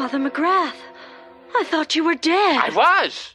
[0.00, 0.80] Father McGrath,
[1.54, 2.58] I thought you were dead.
[2.58, 3.34] I was.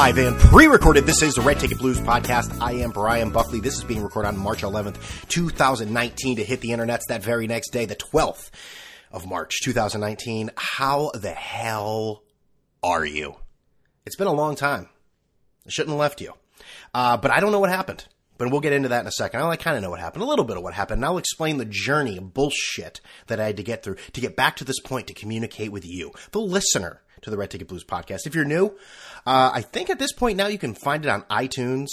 [0.00, 1.04] Live and pre-recorded.
[1.04, 2.58] This is the Red Ticket Blues podcast.
[2.58, 3.60] I am Brian Buckley.
[3.60, 7.68] This is being recorded on March 11th, 2019 to hit the internets that very next
[7.68, 8.48] day, the 12th
[9.12, 10.52] of March, 2019.
[10.56, 12.22] How the hell
[12.82, 13.36] are you?
[14.06, 14.88] It's been a long time.
[15.66, 16.32] I shouldn't have left you.
[16.94, 18.06] Uh, but I don't know what happened.
[18.38, 19.42] But we'll get into that in a second.
[19.42, 21.58] I kind of know what happened, a little bit of what happened, and I'll explain
[21.58, 24.80] the journey of bullshit that I had to get through to get back to this
[24.80, 28.26] point to communicate with you, the listener to the Red Ticket Blues podcast.
[28.26, 28.74] If you're new,
[29.26, 31.88] uh, I think at this point now you can find it on iTunes.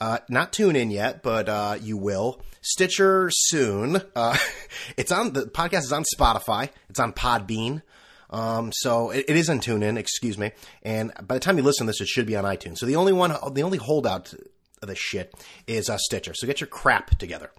[0.00, 2.42] Uh, not tune in yet, but uh, you will.
[2.60, 4.02] Stitcher soon.
[4.14, 4.36] Uh,
[4.96, 6.70] it's on the podcast is on Spotify.
[6.88, 7.82] It's on Podbean.
[8.30, 10.52] Um, so it, it is on TuneIn, excuse me.
[10.82, 12.78] And by the time you listen to this, it should be on iTunes.
[12.78, 14.34] So the only one, the only holdout
[14.82, 15.34] of this shit
[15.66, 16.34] is uh, Stitcher.
[16.34, 17.50] So get your crap together.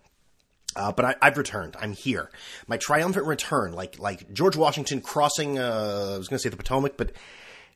[0.75, 1.77] Uh, but I, have returned.
[1.79, 2.29] I'm here.
[2.67, 5.57] My triumphant return, like like George Washington crossing.
[5.57, 7.13] Uh, I was going to say the Potomac, but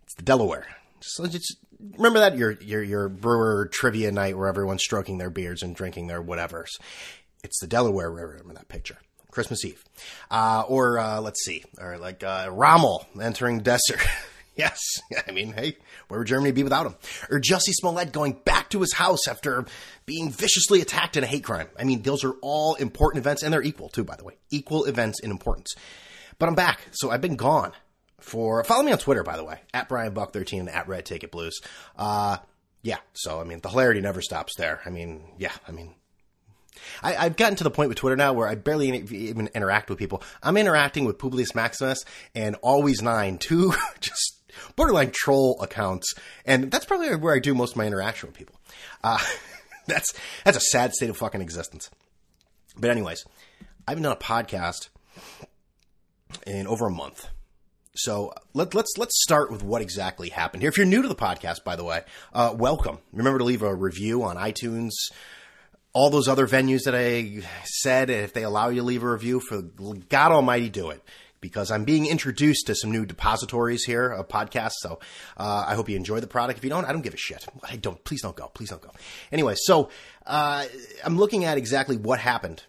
[0.03, 0.67] it's the Delaware.
[1.01, 1.57] Just, just
[1.97, 6.07] remember that your your your brewer trivia night where everyone's stroking their beards and drinking
[6.07, 6.69] their whatevers.
[7.43, 8.37] It's the Delaware River.
[8.39, 8.97] Remember that picture.
[9.31, 9.83] Christmas Eve,
[10.31, 14.01] uh, or uh, let's see, or like uh, Rommel entering desert.
[14.55, 14.79] yes,
[15.27, 15.77] I mean, hey,
[16.07, 16.95] where would Germany be without him?
[17.29, 19.65] Or Jussie Smollett going back to his house after
[20.07, 21.67] being viciously attacked in a hate crime.
[21.77, 24.85] I mean, those are all important events, and they're equal too, by the way, equal
[24.85, 25.75] events in importance.
[26.39, 27.73] But I'm back, so I've been gone
[28.23, 28.63] for.
[28.63, 31.31] Follow me on Twitter, by the way, at Brian Buck 13 and at Red Ticket
[31.31, 31.59] Blues.
[31.97, 32.37] Uh,
[32.81, 34.81] yeah, so I mean, the hilarity never stops there.
[34.85, 35.95] I mean, yeah, I mean,
[37.03, 39.99] I, have gotten to the point with Twitter now where I barely even interact with
[39.99, 40.23] people.
[40.41, 42.03] I'm interacting with Publius Maximus
[42.35, 44.41] and Always Nine, two just
[44.75, 46.13] borderline troll accounts,
[46.45, 48.55] and that's probably where I do most of my interaction with people.
[49.03, 49.19] Uh,
[49.87, 50.13] that's
[50.45, 51.89] that's a sad state of fucking existence.
[52.77, 53.25] But anyways,
[53.87, 54.89] I haven't done a podcast
[56.45, 57.27] in over a month.
[57.99, 60.69] So let, let's let's start with what exactly happened here.
[60.69, 62.99] If you're new to the podcast, by the way, uh, welcome.
[63.11, 64.91] Remember to leave a review on iTunes,
[65.91, 68.09] all those other venues that I said.
[68.09, 71.03] If they allow you to leave a review, for God Almighty, do it
[71.41, 74.79] because I'm being introduced to some new depositories here of podcasts.
[74.79, 74.99] So
[75.35, 76.59] uh, I hope you enjoy the product.
[76.59, 77.45] If you don't, I don't give a shit.
[77.69, 78.01] I don't.
[78.05, 78.47] Please don't go.
[78.53, 78.91] Please don't go.
[79.31, 79.89] Anyway, so
[80.25, 80.65] uh,
[81.03, 82.63] I'm looking at exactly what happened,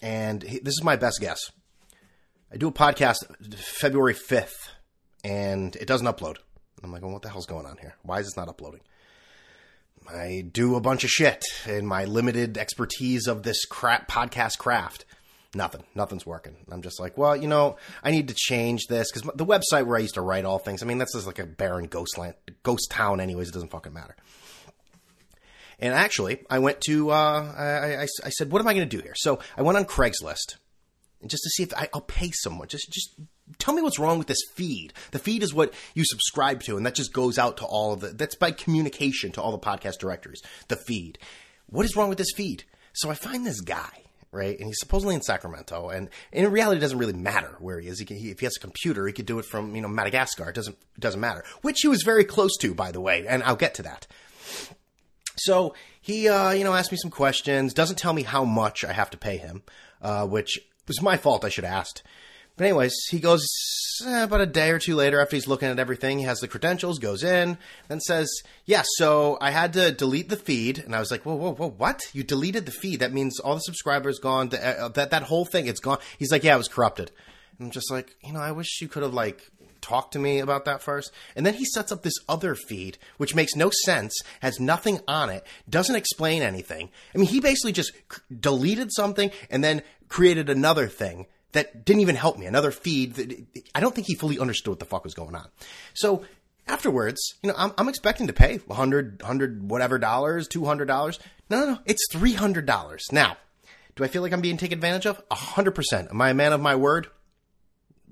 [0.00, 1.52] and this is my best guess.
[2.52, 3.16] I do a podcast
[3.56, 4.68] February 5th,
[5.24, 6.36] and it doesn't upload.
[6.82, 7.94] I'm like, well, what the hell's going on here?
[8.02, 8.80] Why is this not uploading?
[10.12, 15.06] I do a bunch of shit in my limited expertise of this crap podcast craft
[15.54, 16.56] nothing, nothing's working.
[16.70, 19.96] I'm just like, well, you know, I need to change this because the website where
[19.96, 22.34] I used to write all things, I mean, that's just like a barren ghost land,
[22.62, 23.48] ghost town, anyways.
[23.48, 24.16] It doesn't fucking matter.
[25.78, 28.96] And actually, I went to, uh, I, I, I said, what am I going to
[28.96, 29.14] do here?
[29.16, 30.56] So I went on Craigslist
[31.26, 32.68] just to see if I, I'll pay someone.
[32.68, 33.14] Just, just
[33.58, 34.92] tell me what's wrong with this feed.
[35.10, 38.00] The feed is what you subscribe to, and that just goes out to all of
[38.00, 40.42] the, that's by communication to all the podcast directories.
[40.68, 41.18] The feed.
[41.66, 42.64] What is wrong with this feed?
[42.92, 44.02] So I find this guy
[44.32, 44.58] right?
[44.58, 47.98] And he's supposedly in Sacramento, and in reality, it doesn't really matter where he is.
[47.98, 49.88] He can, he, if he has a computer, he could do it from you know
[49.88, 50.48] Madagascar.
[50.48, 51.44] It doesn't it doesn't matter.
[51.60, 54.06] Which he was very close to, by the way, and I'll get to that.
[55.36, 57.74] So he, uh, you know, asked me some questions.
[57.74, 59.62] Doesn't tell me how much I have to pay him,
[60.00, 61.44] uh, which was my fault.
[61.44, 62.02] I should have asked.
[62.56, 63.46] But anyways, he goes
[64.06, 66.18] eh, about a day or two later after he's looking at everything.
[66.18, 67.56] He has the credentials, goes in,
[67.88, 68.30] then says,
[68.66, 71.70] "Yeah, so I had to delete the feed." And I was like, "Whoa, whoa, whoa!
[71.70, 72.02] What?
[72.12, 73.00] You deleted the feed?
[73.00, 74.50] That means all the subscribers gone.
[74.50, 77.10] The, uh, that that whole thing, it's gone." He's like, "Yeah, it was corrupted."
[77.58, 79.50] And I'm just like, you know, I wish you could have like
[79.80, 81.12] talked to me about that first.
[81.36, 85.28] And then he sets up this other feed, which makes no sense, has nothing on
[85.28, 86.88] it, doesn't explain anything.
[87.14, 87.92] I mean, he basically just
[88.40, 92.44] deleted something and then created another thing that didn't even help me.
[92.44, 95.48] Another feed that I don't think he fully understood what the fuck was going on.
[95.94, 96.24] So
[96.68, 101.18] afterwards, you know, I'm, I'm expecting to pay 100, 100 whatever dollars, $200.
[101.48, 101.78] No, no, no.
[101.86, 103.00] It's $300.
[103.10, 103.38] Now,
[103.96, 105.26] do I feel like I'm being taken advantage of?
[105.30, 106.10] 100%.
[106.10, 107.08] Am I a man of my word?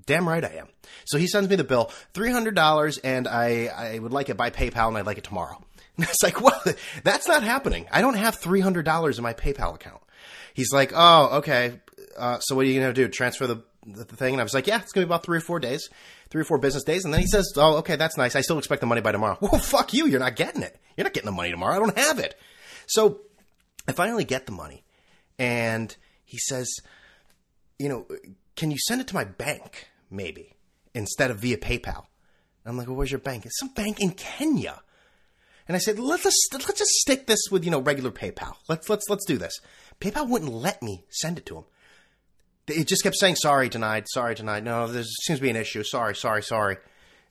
[0.07, 0.69] Damn right I am.
[1.05, 4.87] So he sends me the bill, $300, and I, I would like it by PayPal,
[4.87, 5.63] and I'd like it tomorrow.
[5.97, 6.59] And it's like, well,
[7.03, 7.85] that's not happening.
[7.91, 10.01] I don't have $300 in my PayPal account.
[10.53, 11.81] He's like, oh, okay
[12.17, 13.07] uh, so what are you going to do?
[13.07, 14.33] Transfer the, the, thing?
[14.33, 15.89] And I was like, yeah, it's going to be about three or four days,
[16.29, 17.05] three or four business days.
[17.05, 18.35] And then he says, oh, okay, that's nice.
[18.35, 19.37] I still expect the money by tomorrow.
[19.41, 20.07] Well, fuck you.
[20.07, 20.79] You're not getting it.
[20.95, 21.75] You're not getting the money tomorrow.
[21.75, 22.39] I don't have it.
[22.87, 23.21] So
[23.87, 24.83] I finally get the money
[25.39, 26.69] and he says,
[27.79, 28.05] you know,
[28.55, 30.55] can you send it to my bank, maybe,
[30.93, 32.05] instead of via PayPal?
[32.65, 33.45] I'm like, well, where's your bank?
[33.45, 34.81] It's some bank in Kenya.
[35.67, 38.53] And I said, let's let's just stick this with you know regular PayPal.
[38.67, 39.59] Let's let's let's do this.
[39.99, 41.63] PayPal wouldn't let me send it to him.
[42.67, 44.63] It just kept saying sorry tonight, sorry tonight.
[44.63, 45.83] No, there seems to be an issue.
[45.83, 46.77] Sorry, sorry, sorry.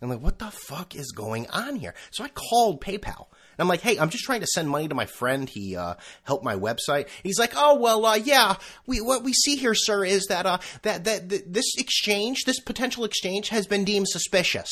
[0.00, 1.94] And I'm like, what the fuck is going on here?
[2.10, 3.26] So I called PayPal.
[3.26, 5.48] And I'm like, hey, I'm just trying to send money to my friend.
[5.48, 7.08] He uh, helped my website.
[7.22, 8.56] He's like, oh well, uh, yeah.
[8.86, 13.04] We what we see here, sir, is that uh, that that this exchange, this potential
[13.04, 14.70] exchange, has been deemed suspicious.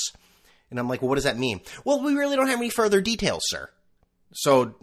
[0.70, 1.60] And I'm like, well, what does that mean?
[1.84, 3.70] Well, we really don't have any further details, sir.
[4.32, 4.74] So,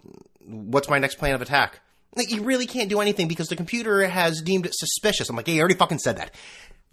[0.44, 1.80] what's my next plan of attack?
[2.14, 5.28] Like, you really can't do anything because the computer has deemed it suspicious.
[5.28, 6.34] I'm like, hey, you already fucking said that.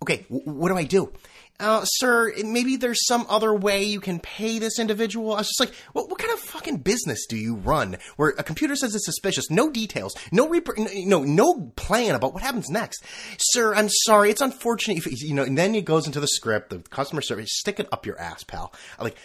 [0.01, 1.13] Okay, w- what do I do?
[1.59, 5.33] Uh, sir, maybe there's some other way you can pay this individual.
[5.33, 8.43] I was just like, what, what kind of fucking business do you run where a
[8.43, 13.03] computer says it's suspicious, no details, no no no plan about what happens next?
[13.37, 14.97] Sir, I'm sorry, it's unfortunate.
[14.97, 17.87] If, you know, and then it goes into the script, the customer service, stick it
[17.91, 18.73] up your ass, pal.
[18.97, 19.17] I'm like,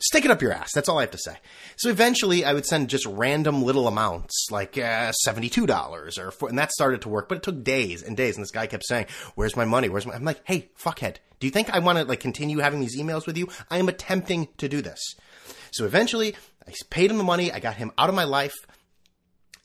[0.00, 0.72] stick it up your ass.
[0.74, 1.36] That's all I have to say.
[1.76, 6.58] So eventually, I would send just random little amounts, like uh, seventy-two dollars, or and
[6.58, 7.28] that started to work.
[7.28, 9.88] But it took days and days, and this guy kept saying, "Where's my money?
[9.88, 12.80] Where's my?" I'm like, "Hey, fuckhead, do you think I want to like continue having
[12.80, 13.48] these emails with you?
[13.70, 15.00] I am attempting to do this."
[15.70, 16.34] So eventually,
[16.66, 17.52] I paid him the money.
[17.52, 18.54] I got him out of my life,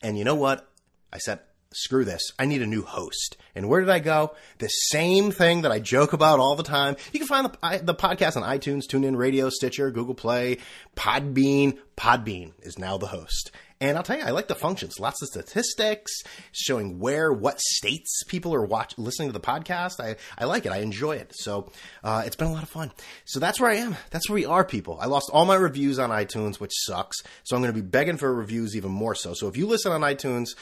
[0.02, 0.70] and you know what?
[1.12, 1.40] I said,
[1.74, 2.22] screw this.
[2.38, 3.36] I need a new host.
[3.54, 4.34] And where did I go?
[4.58, 6.96] The same thing that I joke about all the time.
[7.12, 10.58] You can find the, the podcast on iTunes, TuneIn Radio, Stitcher, Google Play,
[10.96, 11.78] Podbean.
[11.96, 13.50] Podbean is now the host.
[13.80, 14.98] And I'll tell you, I like the functions.
[14.98, 16.10] Lots of statistics
[16.52, 20.00] showing where, what states people are watching, listening to the podcast.
[20.00, 20.72] I, I like it.
[20.72, 21.32] I enjoy it.
[21.34, 21.70] So
[22.02, 22.92] uh, it's been a lot of fun.
[23.24, 23.96] So that's where I am.
[24.10, 24.98] That's where we are, people.
[25.00, 27.18] I lost all my reviews on iTunes, which sucks.
[27.42, 29.34] So I'm going to be begging for reviews even more so.
[29.34, 30.54] So if you listen on iTunes,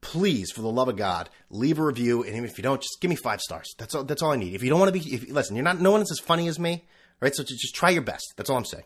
[0.00, 2.22] please, for the love of God, leave a review.
[2.22, 3.74] And even if you don't, just give me five stars.
[3.78, 4.04] That's all.
[4.04, 4.54] That's all I need.
[4.54, 5.80] If you don't want to be, if, listen, you're not.
[5.80, 6.84] No one's as funny as me,
[7.20, 7.34] right?
[7.34, 8.34] So just, try your best.
[8.36, 8.84] That's all I'm saying.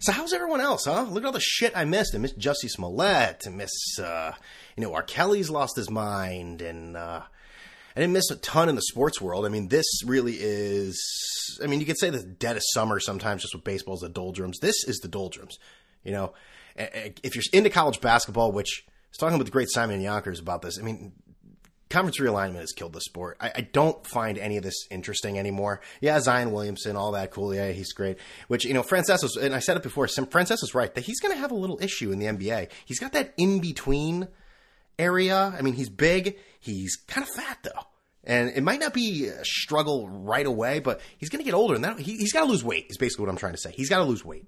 [0.00, 1.02] So how's everyone else, huh?
[1.02, 2.14] Look at all the shit I missed.
[2.14, 3.44] I missed Jussie Smollett.
[3.46, 3.70] I miss,
[4.00, 4.32] uh,
[4.76, 5.02] you know, R.
[5.04, 7.22] Kelly's lost his mind, and uh,
[7.94, 9.46] I didn't miss a ton in the sports world.
[9.46, 11.00] I mean, this really is.
[11.62, 14.58] I mean, you could say the dead of summer sometimes, just with baseball's the doldrums.
[14.58, 15.58] This is the doldrums.
[16.02, 16.32] You know,
[16.76, 20.78] if you're into college basketball, which was talking with the great Simon Yonkers about this.
[20.78, 21.12] I mean,
[21.90, 23.36] conference realignment has killed the sport.
[23.40, 25.82] I, I, don't find any of this interesting anymore.
[26.00, 27.54] Yeah, Zion Williamson, all that cool.
[27.54, 28.16] Yeah, he's great.
[28.48, 30.06] Which you know, was, and I said it before.
[30.06, 32.70] was right that he's going to have a little issue in the NBA.
[32.86, 34.28] He's got that in between
[34.98, 35.54] area.
[35.56, 36.38] I mean, he's big.
[36.58, 37.86] He's kind of fat though.
[38.24, 41.74] And it might not be a struggle right away, but he's going to get older,
[41.74, 42.86] and that, he, he's got to lose weight.
[42.88, 43.72] Is basically what I'm trying to say.
[43.72, 44.46] He's got to lose weight.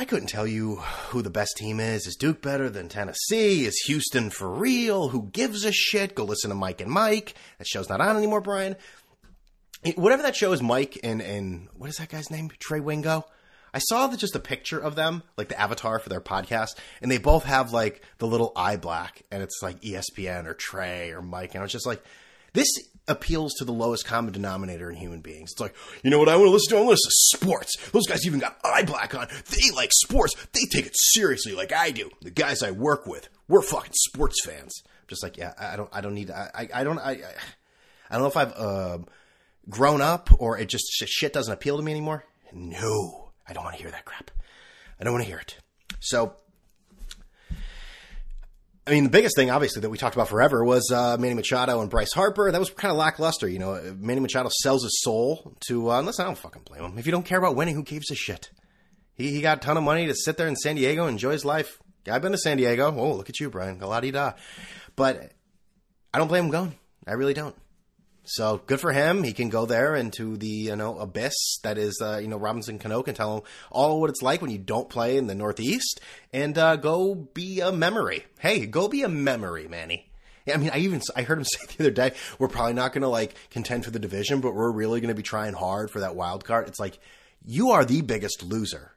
[0.00, 2.06] I couldn't tell you who the best team is.
[2.06, 3.64] Is Duke better than Tennessee?
[3.64, 5.08] Is Houston for real?
[5.08, 6.14] Who gives a shit?
[6.14, 7.34] Go listen to Mike and Mike.
[7.58, 8.76] That show's not on anymore, Brian.
[9.96, 12.48] Whatever that show is, Mike and, and what is that guy's name?
[12.60, 13.26] Trey Wingo?
[13.74, 17.10] I saw the, just a picture of them, like the avatar for their podcast, and
[17.10, 21.22] they both have like the little eye black, and it's like ESPN or Trey or
[21.22, 22.02] Mike, and I was just like,
[22.52, 22.68] this
[23.08, 25.52] appeals to the lowest common denominator in human beings.
[25.52, 26.76] It's like, you know what I want to listen to?
[26.76, 27.90] I want to listen to sports.
[27.90, 29.28] Those guys even got eye black on.
[29.50, 30.34] They like sports.
[30.52, 32.10] They take it seriously like I do.
[32.22, 34.82] The guys I work with, we're fucking sports fans.
[35.08, 37.20] just like, yeah, I don't, I don't need, I, I don't, I,
[38.10, 38.98] I don't know if I've uh,
[39.68, 42.24] grown up or it just shit doesn't appeal to me anymore.
[42.52, 44.30] No, I don't want to hear that crap.
[45.00, 45.58] I don't want to hear it.
[46.00, 46.34] So
[48.88, 51.82] I mean, the biggest thing, obviously, that we talked about forever was uh, Manny Machado
[51.82, 52.50] and Bryce Harper.
[52.50, 53.46] That was kind of lackluster.
[53.46, 56.98] You know, Manny Machado sells his soul to, uh, unless I don't fucking blame him.
[56.98, 58.50] If you don't care about winning, who gives a shit?
[59.12, 61.44] He, he got a ton of money to sit there in San Diego enjoy his
[61.44, 61.78] life.
[62.10, 62.86] I've been to San Diego.
[62.96, 63.78] Oh, look at you, Brian.
[63.78, 64.32] La di da.
[64.96, 65.32] But
[66.14, 66.74] I don't blame him going.
[67.06, 67.54] I really don't.
[68.30, 69.22] So good for him.
[69.22, 72.78] He can go there into the you know abyss that is uh, you know Robinson
[72.78, 75.98] Cano can tell him all what it's like when you don't play in the Northeast
[76.30, 78.26] and uh, go be a memory.
[78.38, 80.10] Hey, go be a memory, Manny.
[80.46, 83.00] I mean, I even I heard him say the other day, we're probably not going
[83.00, 86.00] to like contend for the division, but we're really going to be trying hard for
[86.00, 86.68] that wild card.
[86.68, 86.98] It's like
[87.46, 88.92] you are the biggest loser.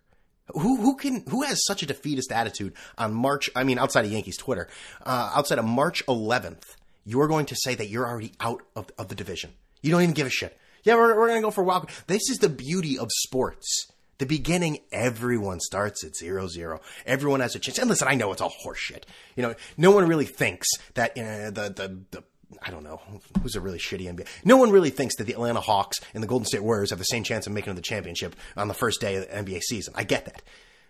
[0.48, 3.50] Who who can who has such a defeatist attitude on March?
[3.56, 4.68] I mean, outside of Yankees Twitter,
[5.06, 9.08] uh, outside of March 11th you're going to say that you're already out of, of
[9.08, 9.52] the division.
[9.82, 10.58] You don't even give a shit.
[10.84, 11.90] Yeah, we're, we're going to go for a wild.
[12.08, 13.88] This is the beauty of sports.
[14.18, 16.82] The beginning, everyone starts at zero zero.
[17.06, 17.80] Everyone has a chance.
[17.80, 19.04] And listen, I know it's all horseshit.
[19.36, 22.24] You know, no one really thinks that uh, the, the, the,
[22.62, 23.02] I don't know,
[23.42, 24.28] who's a really shitty NBA.
[24.46, 27.06] No one really thinks that the Atlanta Hawks and the Golden State Warriors have the
[27.06, 29.94] same chance of making the championship on the first day of the NBA season.
[29.98, 30.44] I get that.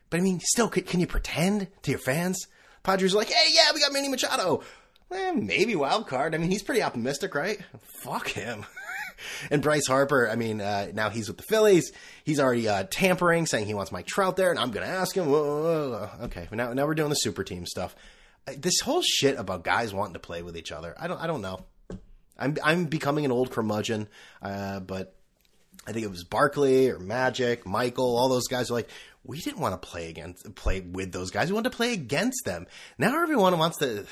[0.10, 2.48] But I mean, still, can, can you pretend to your fans?
[2.84, 4.62] Padres are like, hey, yeah, we got Manny Machado
[5.12, 6.34] Eh, maybe wild card.
[6.34, 7.60] I mean, he's pretty optimistic, right?
[8.03, 8.65] Fuck him.
[9.51, 11.91] and Bryce Harper, I mean, uh, now he's with the Phillies.
[12.24, 15.15] He's already uh, tampering, saying he wants Mike Trout there, and I'm going to ask
[15.15, 15.27] him.
[15.27, 16.25] Whoa, whoa, whoa.
[16.25, 17.96] Okay, now now we're doing the super team stuff.
[18.58, 21.41] This whole shit about guys wanting to play with each other, I don't I don't
[21.41, 21.65] know.
[22.38, 24.08] I'm I'm becoming an old curmudgeon,
[24.41, 25.15] uh, but
[25.86, 28.89] I think it was Barkley or Magic, Michael, all those guys are like,
[29.24, 31.50] we didn't want to play against play with those guys.
[31.50, 32.68] We wanted to play against them.
[32.98, 34.06] Now everyone wants to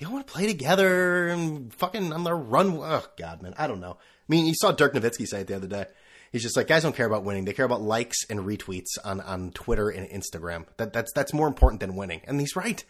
[0.00, 2.78] they all want to play together and fucking on their run.
[2.78, 3.98] Oh God, man, I don't know.
[4.00, 5.84] I mean, you saw Dirk Nowitzki say it the other day.
[6.32, 7.44] He's just like, guys don't care about winning.
[7.44, 10.64] They care about likes and retweets on, on Twitter and Instagram.
[10.78, 12.22] That, that's, that's more important than winning.
[12.24, 12.82] And he's right.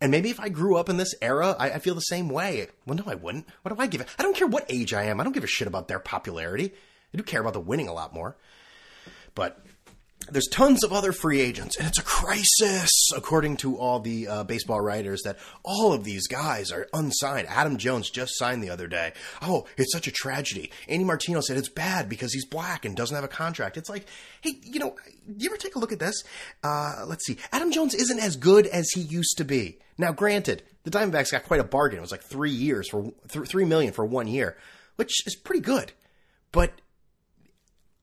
[0.00, 2.68] And maybe if I grew up in this era, I, I feel the same way.
[2.86, 3.46] Well, no, I wouldn't.
[3.62, 4.16] What do I give?
[4.18, 5.20] I don't care what age I am.
[5.20, 6.72] I don't give a shit about their popularity.
[7.12, 8.36] I do care about the winning a lot more.
[9.34, 9.60] But
[10.30, 14.44] there's tons of other free agents, and it's a crisis, according to all the uh,
[14.44, 17.48] baseball writers, that all of these guys are unsigned.
[17.48, 19.12] Adam Jones just signed the other day.
[19.42, 20.70] Oh, it's such a tragedy.
[20.88, 23.76] Andy Martino said it's bad because he's black and doesn't have a contract.
[23.76, 24.06] It's like,
[24.40, 26.22] hey, you know, you ever take a look at this?
[26.62, 27.38] Uh, let's see.
[27.52, 29.78] Adam Jones isn't as good as he used to be.
[29.98, 31.98] Now, granted, the Diamondbacks got quite a bargain.
[31.98, 34.56] It was like three years for th- three million for one year,
[34.96, 35.92] which is pretty good.
[36.52, 36.72] But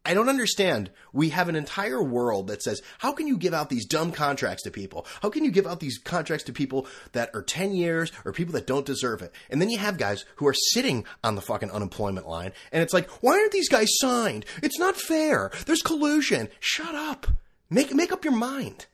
[0.05, 0.91] I don't understand.
[1.13, 4.63] We have an entire world that says, how can you give out these dumb contracts
[4.63, 5.07] to people?
[5.21, 8.53] How can you give out these contracts to people that are 10 years or people
[8.53, 9.33] that don't deserve it?
[9.49, 12.93] And then you have guys who are sitting on the fucking unemployment line and it's
[12.93, 14.45] like, why aren't these guys signed?
[14.61, 15.51] It's not fair.
[15.65, 16.49] There's collusion.
[16.59, 17.27] Shut up.
[17.69, 18.85] Make, make up your mind.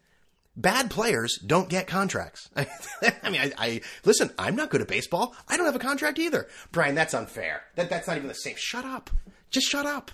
[0.55, 2.49] Bad players don't get contracts.
[2.55, 4.31] I mean, I, I, listen.
[4.37, 5.33] I'm not good at baseball.
[5.47, 6.47] I don't have a contract either.
[6.73, 7.63] Brian, that's unfair.
[7.75, 8.55] That that's not even the same.
[8.57, 9.09] Shut up.
[9.49, 10.11] Just shut up.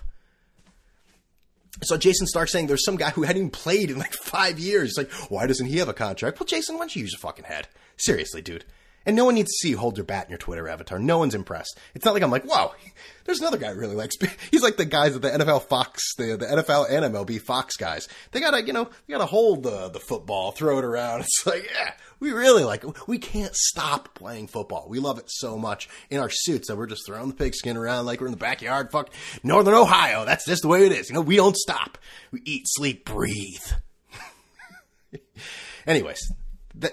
[1.82, 4.90] So Jayson Stark saying there's some guy who hadn't even played in like five years.
[4.90, 6.40] It's like, why doesn't he have a contract?
[6.40, 7.68] Well, Jayson, why don't you use your fucking head?
[7.96, 8.64] Seriously, dude.
[9.08, 10.98] And no one needs to see you hold your bat in your Twitter avatar.
[10.98, 11.78] No one's impressed.
[11.94, 12.72] It's not like I'm like, whoa,
[13.24, 14.16] there's another guy who really likes.
[14.50, 18.06] He's like the guys at the NFL Fox, the, the NFL and MLB Fox guys.
[18.32, 21.20] They gotta, you know, they gotta hold the the football, throw it around.
[21.28, 22.84] It's like, yeah, we really like.
[22.84, 23.08] It.
[23.08, 24.88] We can't stop playing football.
[24.90, 28.04] We love it so much in our suits that we're just throwing the pigskin around
[28.04, 28.90] like we're in the backyard.
[28.92, 29.08] Fuck
[29.42, 30.26] Northern Ohio.
[30.26, 31.08] That's just the way it is.
[31.08, 31.96] You know, we don't stop.
[32.30, 33.72] We eat, sleep, breathe.
[35.86, 36.30] Anyways,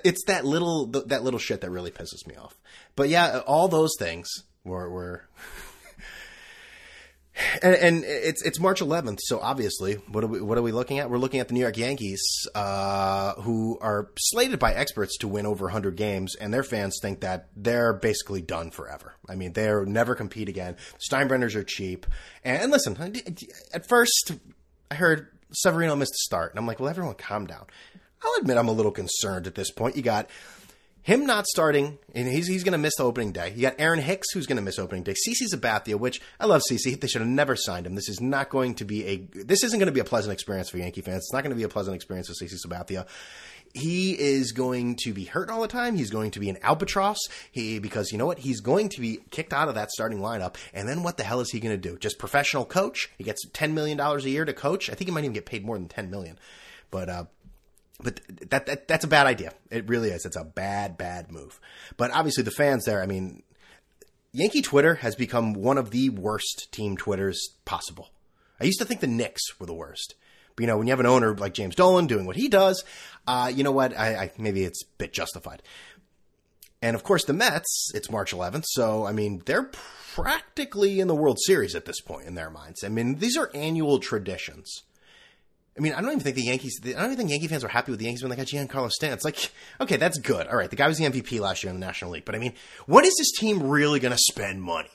[0.04, 2.56] it's that little that little shit that really pisses me off.
[2.96, 4.28] But yeah, all those things
[4.64, 5.28] were were.
[7.62, 11.00] And, and, it's it's March 11th, so obviously, what are we what are we looking
[11.00, 11.10] at?
[11.10, 12.24] We're looking at the New York Yankees,
[12.56, 17.20] uh, who are slated by experts to win over 100 games, and their fans think
[17.22, 19.16] that they're basically done forever.
[19.28, 20.78] I mean, they'll never compete again.
[21.12, 22.06] Steinbrenners are cheap,
[22.46, 22.98] and, and listen,
[23.74, 24.32] at first
[24.90, 27.66] I heard Severino missed a start, and I'm like, well, everyone, calm down.
[28.26, 29.96] I'll admit I'm a little concerned at this point.
[29.96, 30.28] You got
[31.06, 33.54] him not starting, and he's, he's going to miss the opening day.
[33.56, 35.14] You got Aaron Hicks, who's going to miss opening day.
[35.14, 37.00] CC Sabathia, which I love CC.
[37.00, 37.94] They should have never signed him.
[37.94, 40.72] This is not going to be a, this isn't going to be a pleasant experience
[40.72, 41.18] for Yankee fans.
[41.18, 43.06] It's not going to be a pleasant experience for CC Sabathia.
[43.76, 45.96] He is going to be hurt all the time.
[45.96, 47.20] He's going to be an albatross.
[47.52, 48.40] He, because you know what?
[48.40, 50.56] He's going to be kicked out of that starting lineup.
[50.74, 52.00] And then what the hell is he going to do?
[52.00, 53.12] Just professional coach?
[53.20, 54.90] He gets $10 million a year to coach.
[54.90, 56.40] I think he might even get paid more than 10 million.
[56.90, 57.26] But, uh,
[58.02, 59.54] but that, that that's a bad idea.
[59.70, 60.26] It really is.
[60.26, 61.60] It's a bad, bad move.
[61.98, 63.02] But obviously, the fans there.
[63.02, 63.44] I mean,
[64.32, 68.10] Yankee Twitter has become one of the worst team Twitters possible.
[68.60, 70.16] I used to think the Knicks were the worst.
[70.56, 72.84] But you know, when you have an owner like James Dolan doing what he does,
[73.28, 73.98] uh, you know what?
[73.98, 75.62] I, I, maybe it's a bit justified.
[76.82, 77.92] And of course, the Mets.
[77.94, 79.72] It's March 11th, so I mean, they're
[80.14, 82.84] practically in the World Series at this point in their minds.
[82.84, 84.84] I mean, these are annual traditions.
[85.78, 86.80] I mean, I don't even think the Yankees.
[86.86, 88.90] I don't even think Yankee fans were happy with the Yankees when they got Giancarlo
[88.90, 89.16] Stanton.
[89.16, 89.52] It's like,
[89.82, 90.48] okay, that's good.
[90.48, 92.40] All right, the guy was the MVP last year in the National League, but I
[92.40, 92.54] mean,
[92.86, 94.90] when is this team really going to spend money?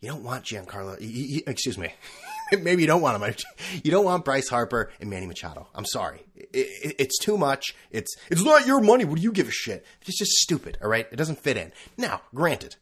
[0.00, 1.00] You don't want Giancarlo.
[1.00, 1.94] You, you, excuse me.
[2.60, 3.34] Maybe you don't want him.
[3.82, 5.68] You don't want Bryce Harper and Manny Machado.
[5.74, 6.20] I'm sorry.
[6.34, 7.74] It, it, it's too much.
[7.90, 9.04] It's it's not your money.
[9.04, 9.86] What do you give a shit?
[10.02, 10.76] It's just stupid.
[10.82, 11.06] All right.
[11.10, 11.72] It doesn't fit in.
[11.96, 12.76] Now, granted,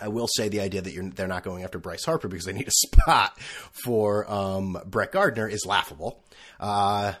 [0.00, 2.68] I will say the idea that they're not going after Bryce Harper because they need
[2.68, 3.38] a spot
[3.84, 6.22] for um, Brett Gardner is laughable.
[6.58, 7.14] Uh,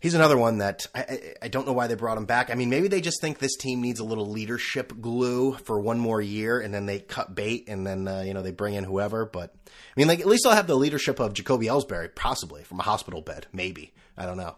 [0.00, 2.50] he's another one that I, I, don't know why they brought him back.
[2.50, 5.98] I mean, maybe they just think this team needs a little leadership glue for one
[5.98, 8.84] more year, and then they cut bait, and then uh, you know they bring in
[8.84, 9.26] whoever.
[9.26, 12.80] But I mean, like at least they'll have the leadership of Jacoby Ellsbury, possibly from
[12.80, 13.92] a hospital bed, maybe.
[14.16, 14.56] I don't know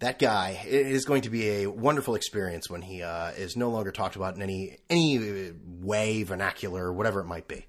[0.00, 3.92] that guy is going to be a wonderful experience when he uh, is no longer
[3.92, 7.66] talked about in any any way, vernacular, whatever it might be.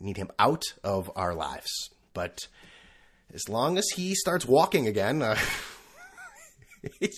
[0.00, 2.38] need him out of our lives, but
[3.32, 5.38] as long as he starts walking again, uh,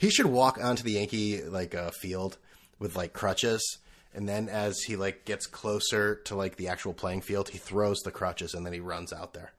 [0.00, 2.38] He should walk onto the Yankee like uh, field
[2.78, 3.78] with like crutches,
[4.14, 8.00] and then as he like gets closer to like the actual playing field, he throws
[8.00, 9.52] the crutches and then he runs out there.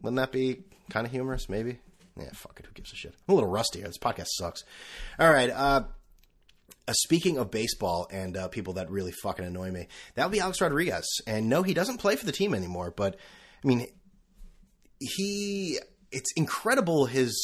[0.00, 1.48] Wouldn't that be kind of humorous?
[1.48, 1.78] Maybe.
[2.18, 2.66] Yeah, fuck it.
[2.66, 3.14] Who gives a shit?
[3.26, 3.80] I'm a little rusty.
[3.80, 4.64] This podcast sucks.
[5.18, 5.50] All right.
[5.50, 5.84] Uh,
[6.86, 10.40] uh, speaking of baseball and uh, people that really fucking annoy me, that would be
[10.40, 11.06] Alex Rodriguez.
[11.26, 12.92] And no, he doesn't play for the team anymore.
[12.94, 13.16] But
[13.64, 13.86] I mean,
[14.98, 15.78] he.
[16.10, 17.42] It's incredible his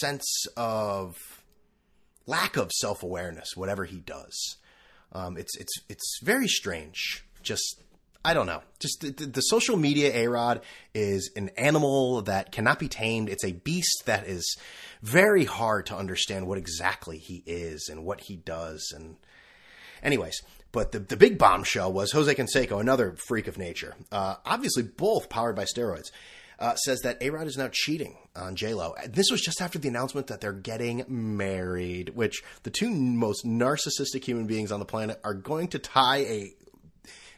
[0.00, 1.16] sense of
[2.26, 3.50] lack of self awareness.
[3.54, 4.56] Whatever he does,
[5.12, 7.24] um, it's it's it's very strange.
[7.42, 7.80] Just
[8.28, 8.60] I don't know.
[8.78, 10.60] Just the, the, social media A Rod
[10.92, 13.30] is an animal that cannot be tamed.
[13.30, 14.58] It's a beast that is
[15.00, 18.92] very hard to understand what exactly he is and what he does.
[18.94, 19.16] And,
[20.02, 20.42] anyways,
[20.72, 25.30] but the, the big bombshell was Jose Canseco, another freak of nature, uh, obviously both
[25.30, 26.10] powered by steroids.
[26.58, 28.92] Uh, says that A Rod is now cheating on J Lo.
[29.06, 34.24] This was just after the announcement that they're getting married, which the two most narcissistic
[34.24, 36.52] human beings on the planet are going to tie a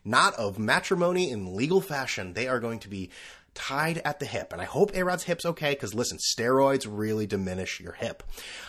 [0.04, 2.33] not of matrimony in legal fashion.
[2.35, 3.11] They are going to be
[3.52, 4.52] tied at the hip.
[4.52, 8.23] And I hope A-Rod's hip's okay, because listen, steroids really diminish your hip.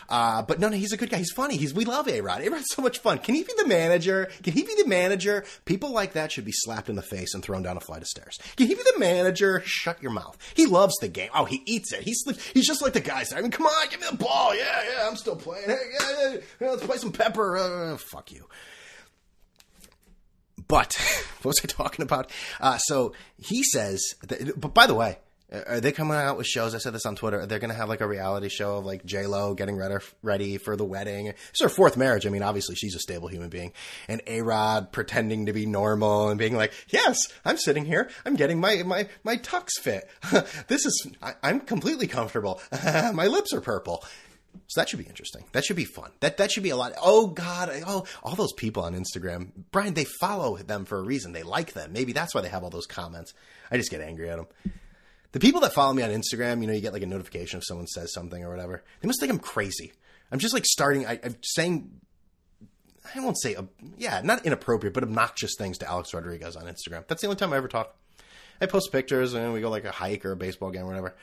[0.10, 1.18] Uh, but no, no, he's a good guy.
[1.18, 1.56] He's funny.
[1.56, 2.42] He's, we love A-Rod.
[2.42, 3.20] A-Rod's so much fun.
[3.20, 4.30] Can he be the manager?
[4.42, 5.46] Can he be the manager?
[5.66, 8.08] People like that should be slapped in the face and thrown down a flight of
[8.08, 8.40] stairs.
[8.56, 9.62] Can he be the manager?
[9.66, 10.36] Shut your mouth.
[10.56, 11.30] He loves the game.
[11.34, 12.02] Oh, he eats it.
[12.02, 12.44] He sleeps.
[12.48, 13.32] He's just like the guys.
[13.34, 14.56] I mean, come on, give me the ball.
[14.56, 15.70] Yeah, yeah, I'm still playing.
[15.70, 17.58] Hey, yeah, yeah, let's play some pepper.
[17.58, 18.48] Uh, fuck you.
[20.72, 20.96] But
[21.42, 22.32] what was I talking about?
[22.62, 25.18] Uh, so he says, that, but by the way,
[25.52, 26.74] are they coming out with shows?
[26.74, 27.46] I said this on Twitter.
[27.46, 30.58] They're going to have like a reality show of like J Lo getting ready, ready
[30.58, 31.28] for the wedding.
[31.28, 32.26] It's her fourth marriage.
[32.26, 33.74] I mean, obviously she's a stable human being,
[34.08, 38.10] and A Rod pretending to be normal and being like, "Yes, I'm sitting here.
[38.26, 40.10] I'm getting my my my tux fit.
[40.70, 42.62] this is I, I'm completely comfortable.
[43.14, 44.06] my lips are purple."
[44.68, 45.44] So that should be interesting.
[45.52, 46.12] That should be fun.
[46.22, 46.94] That that should be a lot.
[47.02, 47.70] Oh God!
[47.86, 49.94] Oh, all those people on Instagram, Brian.
[49.94, 51.34] They follow them for a reason.
[51.34, 51.92] They like them.
[51.92, 53.34] Maybe that's why they have all those comments.
[53.70, 54.48] I just get angry at them.
[55.34, 57.66] The people that follow me on Instagram, you know, you get like a notification if
[57.66, 58.84] someone says something or whatever.
[59.02, 59.94] They must think I'm crazy.
[60.32, 61.06] I'm just like starting.
[61.06, 61.90] I, am saying.
[63.16, 63.56] I won't say,
[63.98, 67.08] yeah, not inappropriate, but obnoxious things to Alex Rodriguez on Instagram.
[67.08, 67.96] That's the only time I ever talk.
[68.62, 71.16] I post pictures and we go like a hike or a baseball game or whatever.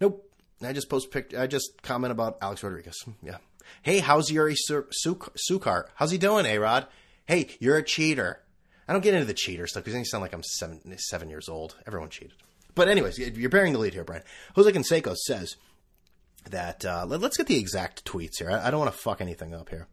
[0.00, 0.29] Nope.
[0.62, 1.34] I just post pic.
[1.36, 2.96] I just comment about Alex Rodriguez.
[3.22, 3.38] Yeah.
[3.82, 5.84] Hey, how's Yuri Sucart?
[5.94, 6.86] How's he doing, A Rod?
[7.26, 8.40] Hey, you're a cheater.
[8.88, 11.30] I don't get into the cheater stuff because then you sound like I'm seven seven
[11.30, 11.76] years old.
[11.86, 12.34] Everyone cheated.
[12.74, 14.22] But anyways, you're bearing the lead here, Brian.
[14.54, 15.56] Jose Canseco says
[16.50, 18.50] that uh, let, us get the exact tweets here.
[18.50, 19.86] I, I don't want to fuck anything up here.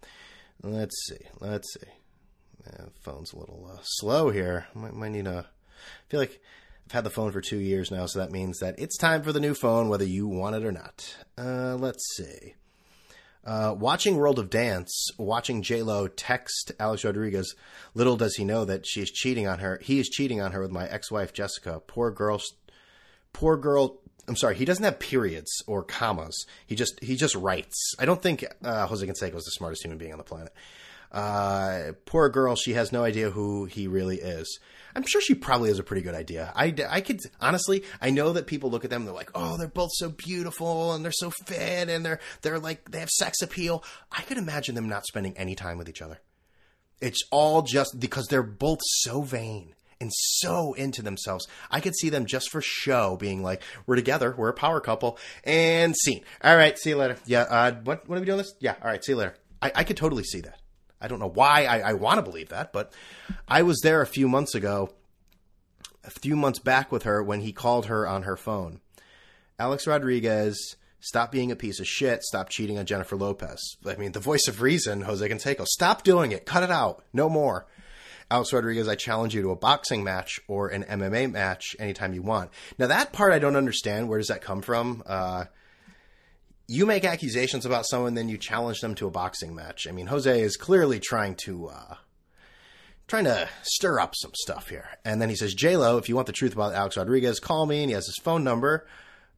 [0.64, 1.28] Let's see.
[1.40, 1.88] Let's see.
[2.66, 4.68] Yeah, phone's a little uh, slow here.
[4.74, 5.46] Might, might need a.
[5.48, 6.42] I feel like
[6.88, 9.34] I've had the phone for two years now, so that means that it's time for
[9.34, 11.18] the new phone, whether you want it or not.
[11.38, 12.54] Uh, let's see.
[13.44, 17.56] Uh, watching World of Dance, watching J Lo text Alex Rodriguez.
[17.94, 19.82] Little does he know that she is cheating on her.
[19.84, 21.82] He is cheating on her with my ex-wife Jessica.
[21.88, 22.42] Poor girl.
[23.34, 24.00] Poor girl.
[24.30, 24.56] I'm sorry.
[24.56, 26.46] He doesn't have periods or commas.
[26.66, 27.96] He just he just writes.
[28.00, 30.54] I don't think uh, Jose Canseco is the smartest human being on the planet.
[31.12, 32.56] Uh, poor girl.
[32.56, 34.60] She has no idea who he really is.
[34.96, 36.52] I'm sure she probably has a pretty good idea.
[36.56, 39.68] I, I could honestly, I know that people look at them, they're like, oh, they're
[39.68, 43.84] both so beautiful and they're so fit and they're they're like they have sex appeal.
[44.12, 46.20] I could imagine them not spending any time with each other.
[47.00, 51.48] It's all just because they're both so vain and so into themselves.
[51.70, 55.18] I could see them just for show being like, we're together, we're a power couple,
[55.44, 56.24] and scene.
[56.44, 57.18] All right, see you later.
[57.26, 58.54] Yeah, uh, what, when are we doing this?
[58.60, 59.36] Yeah, all right, see you later.
[59.62, 60.60] I, I could totally see that.
[61.02, 62.92] I don't know why I, I want to believe that, but
[63.48, 64.90] I was there a few months ago,
[66.04, 68.82] a few months back with her when he called her on her phone.
[69.60, 72.24] Alex Rodriguez, stop being a piece of shit.
[72.24, 73.78] Stop cheating on Jennifer Lopez.
[73.86, 75.66] I mean, the voice of reason, Jose Canseco.
[75.66, 76.46] Stop doing it.
[76.46, 77.04] Cut it out.
[77.14, 77.66] No more.
[78.30, 82.22] Alex Rodriguez, I challenge you to a boxing match or an MMA match anytime you
[82.22, 82.52] want.
[82.78, 84.10] Now, that part I don't understand.
[84.10, 85.02] Where does that come from?
[85.06, 85.46] Uh,
[86.68, 89.88] you make accusations about someone, then you challenge them to a boxing match.
[89.88, 91.96] I mean, Jose is clearly trying to uh,
[93.08, 94.90] trying to stir up some stuff here.
[95.06, 97.66] And then he says, J Lo, if you want the truth about Alex Rodriguez, call
[97.66, 97.82] me.
[97.82, 98.86] And he has his phone number.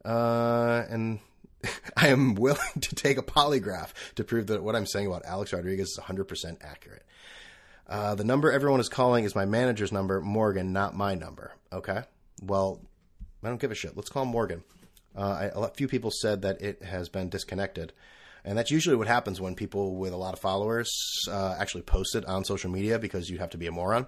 [0.03, 1.19] Uh, and
[1.97, 5.53] I am willing to take a polygraph to prove that what I'm saying about Alex
[5.53, 7.03] Rodriguez is 100% accurate.
[7.87, 11.53] Uh, the number everyone is calling is my manager's number, Morgan, not my number.
[11.73, 12.03] Okay.
[12.41, 12.81] Well,
[13.43, 13.95] I don't give a shit.
[13.95, 14.63] Let's call Morgan.
[15.19, 17.91] Uh, a few people said that it has been disconnected.
[18.45, 20.89] And that's usually what happens when people with a lot of followers
[21.29, 24.07] uh, actually post it on social media because you have to be a moron.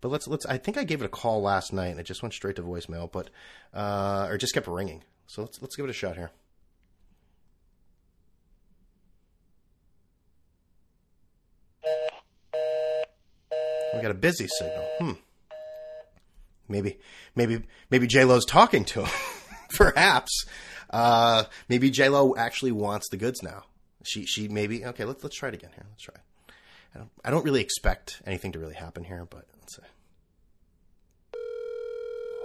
[0.00, 0.46] But let's let's.
[0.46, 2.62] I think I gave it a call last night and it just went straight to
[2.62, 3.28] voicemail, but
[3.74, 5.04] uh, or just kept ringing.
[5.26, 6.30] So let's let's give it a shot here.
[13.94, 14.86] We got a busy signal.
[14.98, 15.12] Hmm.
[16.66, 16.98] Maybe
[17.34, 19.10] maybe maybe J Lo's talking to him.
[19.76, 20.44] Perhaps.
[20.90, 23.64] Uh, maybe J Lo actually wants the goods now.
[24.04, 24.84] She, she maybe.
[24.84, 25.84] Okay, let's let's try it again here.
[25.90, 26.14] Let's try.
[26.94, 29.82] I don't, I don't really expect anything to really happen here, but let's see.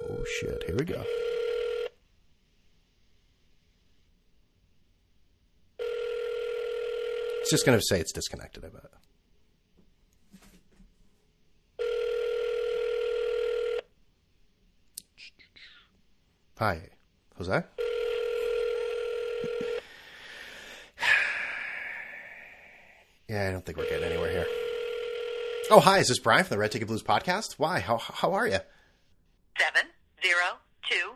[0.10, 0.64] Oh shit!
[0.66, 1.04] Here we go.
[7.42, 8.66] It's just to say it's disconnected.
[8.66, 8.92] I bet.
[16.58, 16.90] Hi,
[17.42, 17.64] Jose.
[23.30, 24.46] yeah, I don't think we're getting anywhere here.
[25.70, 27.54] Oh, hi, is this Brian from the Red Ticket Blues podcast?
[27.58, 27.80] Why?
[27.80, 28.60] How how are you?
[29.58, 29.90] Seven
[30.24, 30.58] zero
[30.90, 31.12] two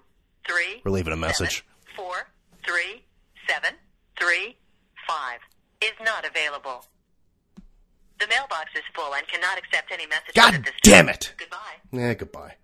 [0.47, 0.81] three.
[0.83, 1.65] We're leaving a message.
[1.65, 2.15] seven, four
[2.65, 3.03] three
[3.47, 3.71] seven
[4.19, 4.57] three
[5.07, 5.39] five
[5.81, 6.85] is not available.
[8.19, 11.15] The mailbox is full and cannot accept any messages God at this damn time.
[11.15, 11.33] it!
[11.37, 11.57] Goodbye.
[11.91, 12.55] Yeah, goodbye.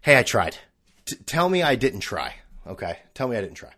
[0.00, 0.58] Hey, I tried.
[1.06, 2.34] T- tell me I didn't try.
[2.66, 3.72] Okay, tell me I didn't try.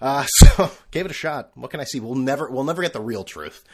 [0.00, 1.50] Uh, so gave it a shot.
[1.54, 2.00] What can I see?
[2.00, 3.64] We'll never, we'll never get the real truth.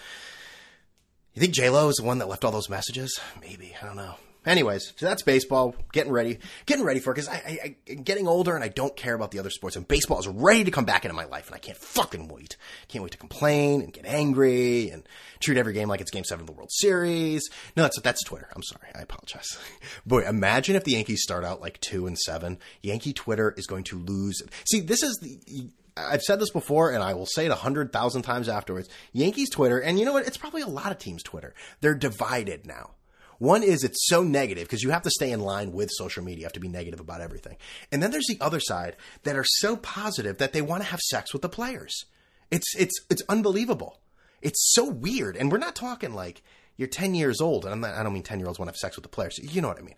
[1.34, 3.20] You think J Lo is the one that left all those messages?
[3.40, 4.14] Maybe I don't know.
[4.46, 5.74] Anyways, so that's baseball.
[5.92, 9.32] Getting ready, getting ready for because I, I'm getting older and I don't care about
[9.32, 9.74] the other sports.
[9.74, 12.56] And baseball is ready to come back into my life, and I can't fucking wait.
[12.86, 15.02] Can't wait to complain and get angry and
[15.40, 17.50] treat every game like it's Game Seven of the World Series.
[17.76, 18.48] No, that's that's Twitter.
[18.54, 19.58] I'm sorry, I apologize.
[20.06, 22.58] Boy, imagine if the Yankees start out like two and seven.
[22.82, 24.42] Yankee Twitter is going to lose.
[24.70, 25.70] See, this is the.
[25.96, 28.88] I've said this before, and I will say it a hundred thousand times afterwards.
[29.12, 30.26] Yankees Twitter, and you know what?
[30.26, 31.52] It's probably a lot of teams' Twitter.
[31.80, 32.90] They're divided now.
[33.38, 36.40] One is it's so negative because you have to stay in line with social media.
[36.40, 37.56] You have to be negative about everything.
[37.92, 41.00] And then there's the other side that are so positive that they want to have
[41.00, 42.04] sex with the players.
[42.50, 44.00] It's it's it's unbelievable.
[44.42, 45.36] It's so weird.
[45.36, 46.42] And we're not talking like
[46.76, 47.64] you're 10 years old.
[47.64, 49.08] And I'm not, I don't mean 10 year olds want to have sex with the
[49.08, 49.38] players.
[49.38, 49.94] You know what I mean.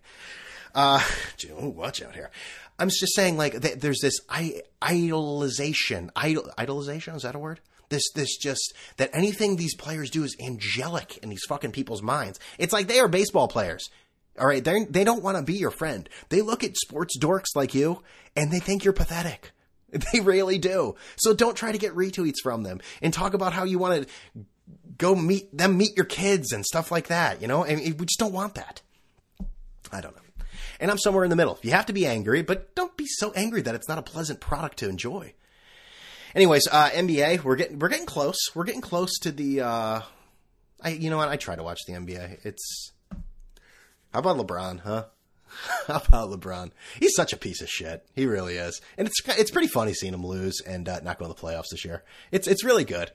[0.73, 1.03] Uh,
[1.61, 2.29] ooh, watch out here.
[2.77, 6.09] I'm just saying, like, th- there's this I- idolization.
[6.15, 7.59] Idol- idolization is that a word?
[7.89, 12.39] This, this just that anything these players do is angelic in these fucking people's minds.
[12.57, 13.89] It's like they are baseball players.
[14.39, 16.07] All right, they they don't want to be your friend.
[16.29, 18.03] They look at sports dorks like you
[18.35, 19.51] and they think you're pathetic.
[20.13, 20.95] They really do.
[21.15, 24.45] So don't try to get retweets from them and talk about how you want to
[24.99, 27.41] go meet them, meet your kids and stuff like that.
[27.41, 28.83] You know, and we just don't want that.
[29.91, 30.21] I don't know.
[30.79, 31.57] And I'm somewhere in the middle.
[31.63, 34.39] You have to be angry, but don't be so angry that it's not a pleasant
[34.39, 35.33] product to enjoy.
[36.35, 38.37] Anyways, uh, NBA, we're getting we're getting close.
[38.53, 39.61] We're getting close to the.
[39.61, 40.01] Uh,
[40.81, 41.29] I you know what?
[41.29, 42.45] I try to watch the NBA.
[42.45, 42.91] It's
[44.13, 45.05] how about LeBron, huh?
[45.87, 46.69] How about LeBron?
[46.99, 48.05] He's such a piece of shit.
[48.13, 51.25] He really is, and it's it's pretty funny seeing him lose and uh, not go
[51.25, 52.03] to the playoffs this year.
[52.31, 53.11] It's it's really good.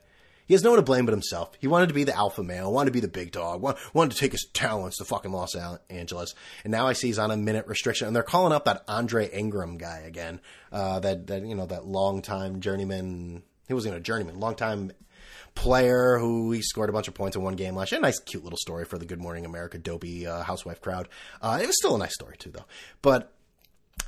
[0.46, 1.52] He has no one to blame but himself.
[1.58, 4.18] He wanted to be the alpha male, wanted to be the big dog, wanted to
[4.18, 5.54] take his talents to fucking Los
[5.88, 8.84] Angeles, and now I see he's on a minute restriction, and they're calling up that
[8.88, 10.40] Andre Ingram guy again.
[10.72, 13.42] Uh, that that you know that long time journeyman.
[13.66, 14.92] He wasn't a journeyman, long time
[15.54, 18.00] player who he scored a bunch of points in one game last year.
[18.00, 21.08] Nice, cute little story for the Good Morning America dopey uh, housewife crowd.
[21.40, 22.64] Uh, it was still a nice story too, though.
[23.02, 23.32] But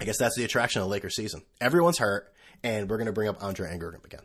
[0.01, 1.43] I guess that's the attraction of the Lakers season.
[1.61, 4.23] Everyone's hurt, and we're going to bring up Andre Ingram again.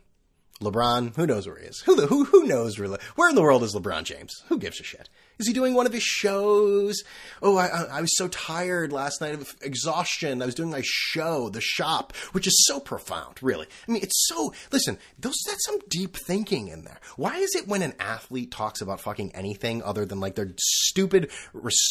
[0.62, 1.80] LeBron, who knows where he is?
[1.80, 2.98] Who the, who who knows really?
[3.16, 4.32] Where in the world is LeBron James?
[4.48, 5.08] Who gives a shit?
[5.38, 7.02] Is he doing one of his shows?
[7.42, 10.40] Oh, I, I, I was so tired last night of exhaustion.
[10.40, 13.66] I was doing my show, The Shop, which is so profound, really.
[13.88, 14.54] I mean, it's so.
[14.70, 17.00] Listen, those that's some deep thinking in there.
[17.16, 21.30] Why is it when an athlete talks about fucking anything other than like their stupid,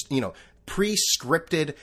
[0.09, 0.33] you know,
[0.65, 1.75] pre-scripted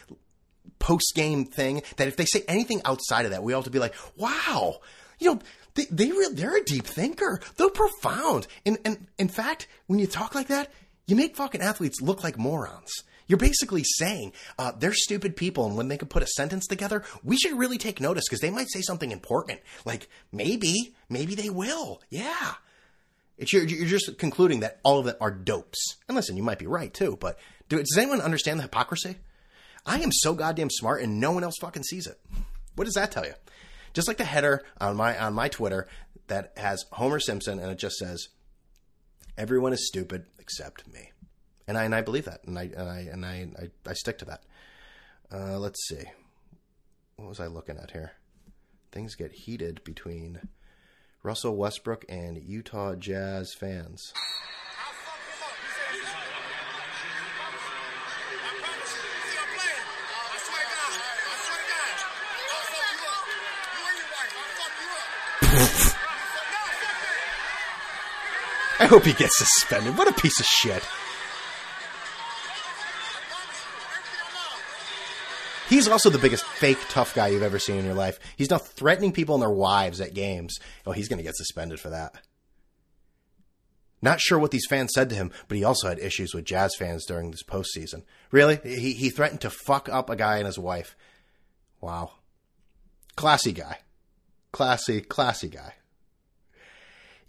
[0.79, 3.71] post game thing that if they say anything outside of that, we all have to
[3.71, 4.79] be like, wow,
[5.19, 5.41] you know,
[5.79, 7.41] they, they re- they're a deep thinker.
[7.57, 8.47] They're profound.
[8.67, 10.73] And, and in fact, when you talk like that,
[11.07, 12.91] you make fucking athletes look like morons.
[13.27, 17.05] You're basically saying uh, they're stupid people, and when they can put a sentence together,
[17.23, 19.61] we should really take notice because they might say something important.
[19.85, 22.01] Like maybe, maybe they will.
[22.09, 22.55] Yeah.
[23.37, 25.97] It's you're, you're just concluding that all of them are dopes.
[26.09, 27.39] And listen, you might be right too, but
[27.69, 29.17] do, does anyone understand the hypocrisy?
[29.87, 32.19] I am so goddamn smart, and no one else fucking sees it.
[32.75, 33.35] What does that tell you?
[33.99, 35.89] Just like the header on my on my Twitter
[36.29, 38.29] that has Homer Simpson, and it just says,
[39.37, 41.11] "Everyone is stupid except me,"
[41.67, 44.19] and I and I believe that, and I and I and I I, I stick
[44.19, 44.45] to that.
[45.33, 46.05] Uh, let's see,
[47.17, 48.13] what was I looking at here?
[48.93, 50.43] Things get heated between
[51.25, 54.13] Russell Westbrook and Utah Jazz fans.
[68.89, 69.97] Hope he gets suspended.
[69.97, 70.83] What a piece of shit.
[75.69, 78.19] He's also the biggest fake tough guy you've ever seen in your life.
[78.37, 80.59] He's now threatening people and their wives at games.
[80.87, 82.15] Oh, he's going to get suspended for that.
[84.01, 86.75] Not sure what these fans said to him, but he also had issues with Jazz
[86.79, 88.05] fans during this postseason.
[88.31, 88.59] Really?
[88.65, 90.97] He, he threatened to fuck up a guy and his wife.
[91.83, 92.13] Wow.
[93.17, 93.81] Classy guy.
[94.53, 95.75] Classy, classy guy.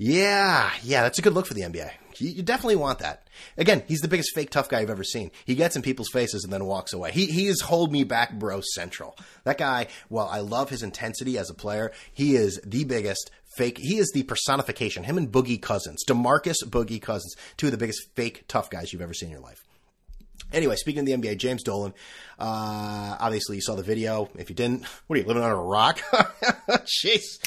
[0.02, 1.92] Yeah, yeah, that's a good look for the NBA.
[2.20, 3.28] You, you, definitely want that.
[3.58, 5.30] Again, he's the biggest fake tough guy I've ever seen.
[5.46, 7.12] He gets in people's faces and then walks away.
[7.12, 9.18] He he is hold me back, bro, central.
[9.44, 9.88] That guy.
[10.10, 13.78] well, I love his intensity as a player, he is the biggest fake.
[13.78, 15.04] He is the personification.
[15.04, 19.02] Him and Boogie Cousins, Demarcus Boogie Cousins, two of the biggest fake tough guys you've
[19.02, 19.66] ever seen in your life.
[20.54, 21.94] Anyway, speaking of the NBA, James Dolan.
[22.40, 24.30] Uh, obviously, you saw the video.
[24.38, 26.00] If you didn't, what are you living on a rock?
[26.70, 27.38] Jeez.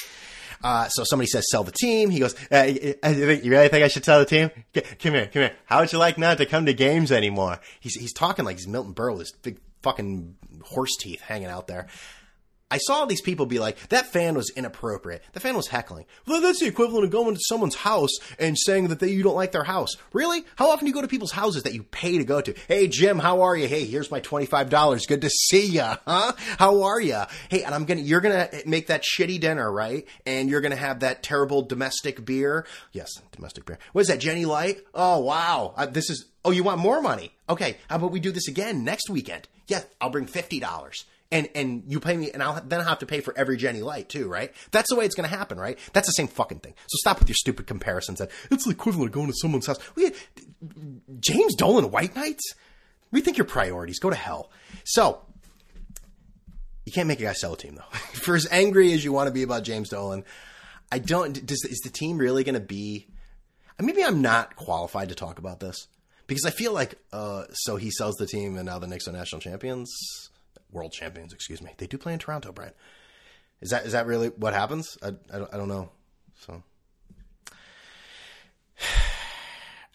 [0.63, 2.09] Uh, so somebody says sell the team.
[2.09, 4.49] He goes, uh, you really think I should sell the team?
[4.73, 5.55] Come here, come here.
[5.65, 7.59] How would you like not to come to games anymore?
[7.79, 11.67] He's he's talking like he's Milton Berle with his big fucking horse teeth hanging out
[11.67, 11.87] there.
[12.73, 15.21] I saw these people be like, that fan was inappropriate.
[15.33, 16.05] The fan was heckling.
[16.25, 18.09] Well, that's the equivalent of going to someone's house
[18.39, 19.91] and saying that they, you don't like their house.
[20.11, 20.43] Really?
[20.55, 22.55] How often do you go to people's houses that you pay to go to?
[22.67, 23.67] Hey, Jim, how are you?
[23.67, 25.07] Hey, here's my $25.
[25.07, 25.97] Good to see ya.
[26.07, 26.33] Huh?
[26.57, 27.21] How are you?
[27.49, 30.07] Hey, and I'm gonna, you're gonna make that shitty dinner, right?
[30.25, 32.65] And you're gonna have that terrible domestic beer.
[32.91, 33.77] Yes, domestic beer.
[33.91, 34.79] What is that, Genny Light?
[34.95, 35.73] Oh, wow.
[35.77, 37.33] Uh, this is, oh, you want more money?
[37.47, 39.47] Okay, how about we do this again next weekend?
[39.67, 43.19] Yes, I'll bring $50 and and you pay me, and I'll then have to pay
[43.19, 44.53] for every Genny Light too, right?
[44.71, 45.79] That's the way it's going to happen, right?
[45.91, 46.75] That's the same fucking thing.
[46.85, 48.19] So stop with your stupid comparisons.
[48.19, 49.79] That it's the equivalent of going to someone's house.
[51.19, 52.53] James Dolan White Knights.
[53.11, 53.99] Rethink your priorities.
[53.99, 54.51] Go to hell.
[54.83, 55.21] So
[56.85, 57.97] you can't make a guy sell a team though.
[58.13, 60.23] for as angry as you want to be about James Dolan,
[60.91, 61.43] I don't.
[61.45, 63.07] Does, is the team really going to be?
[63.81, 65.87] Maybe I'm not qualified to talk about this
[66.27, 69.11] because I feel like uh, so he sells the team and now the Knicks are
[69.11, 70.29] national champions
[70.73, 71.71] world champions, excuse me.
[71.77, 72.73] They do play in Toronto, Brian.
[73.61, 74.97] Is that is that really what happens?
[75.01, 75.89] I, I, don't, I don't know.
[76.41, 76.63] So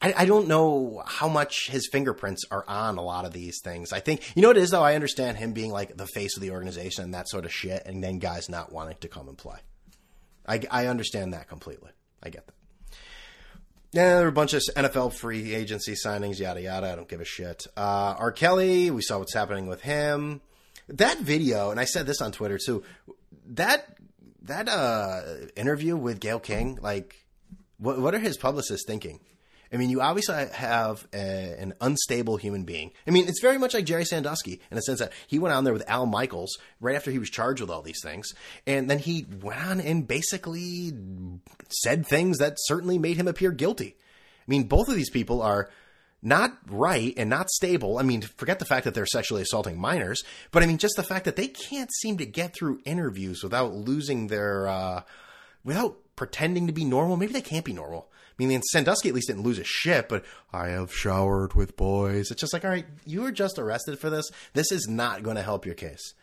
[0.00, 3.92] I, I don't know how much his fingerprints are on a lot of these things.
[3.92, 4.82] I think you know what it is though.
[4.82, 7.82] I understand him being like the face of the organization and that sort of shit,
[7.84, 9.58] and then guys not wanting to come and play.
[10.46, 11.90] I, I understand that completely.
[12.22, 12.54] I get that.
[13.92, 16.92] Yeah, there were a bunch of NFL free agency signings, yada yada.
[16.92, 17.66] I don't give a shit.
[17.76, 18.32] Uh, R.
[18.32, 20.42] Kelly, we saw what's happening with him.
[20.88, 22.82] That video, and I said this on Twitter too.
[23.46, 23.96] That
[24.42, 25.22] that uh,
[25.56, 27.26] interview with Gayle King, like,
[27.78, 29.20] what what are his publicists thinking?
[29.72, 32.92] I mean, you obviously have a, an unstable human being.
[33.06, 35.64] I mean, it's very much like Jerry Sandusky in the sense that he went on
[35.64, 38.32] there with Al Michaels right after he was charged with all these things.
[38.66, 40.94] And then he went on and basically
[41.68, 43.94] said things that certainly made him appear guilty.
[43.98, 45.68] I mean, both of these people are
[46.22, 47.98] not right and not stable.
[47.98, 51.02] I mean, forget the fact that they're sexually assaulting minors, but I mean, just the
[51.02, 55.02] fact that they can't seem to get through interviews without losing their, uh,
[55.64, 57.16] without pretending to be normal.
[57.16, 58.10] Maybe they can't be normal.
[58.40, 62.30] I mean, Sandusky at least didn't lose a shit, but I have showered with boys.
[62.30, 64.30] It's just like, all right, you were just arrested for this.
[64.52, 66.14] This is not going to help your case.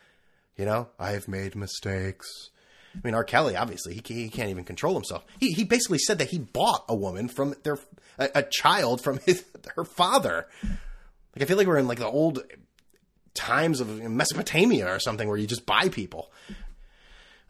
[0.56, 2.50] You know, I have made mistakes.
[2.96, 3.24] I mean, R.
[3.24, 5.24] Kelly, obviously, he, he can't even control himself.
[5.38, 7.78] He, he basically said that he bought a woman from their
[8.18, 10.46] a, a child from his her father.
[10.62, 12.42] Like I feel like we're in like the old
[13.34, 16.32] times of Mesopotamia or something where you just buy people.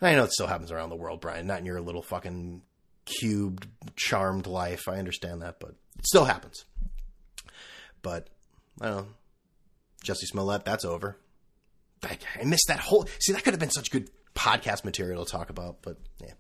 [0.03, 1.47] I know it still happens around the world, Brian.
[1.47, 2.63] Not in your little fucking
[3.07, 4.89] cubed, charmed life.
[4.89, 6.65] I understand that, but it still happens.
[8.03, 8.29] But
[8.81, 9.07] I don't know.
[10.05, 11.17] Jussie Smollett, that's over.
[12.05, 13.07] I, I missed that whole.
[13.21, 16.33] See, that could have been such good podcast material to talk about, but yeah,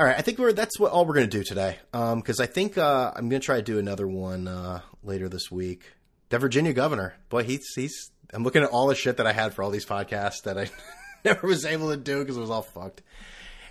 [0.00, 1.76] all right, I think we're that's what all we're going to do today.
[1.92, 5.28] Because um, I think uh, I'm going to try to do another one uh, later
[5.28, 5.92] this week.
[6.30, 8.10] The Virginia governor, boy, he's he's.
[8.32, 10.70] I'm looking at all the shit that I had for all these podcasts that I
[11.24, 13.02] never was able to do because it was all fucked.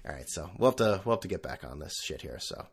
[0.06, 2.38] All right, so we'll have to we'll have to get back on this shit here.
[2.40, 2.64] So,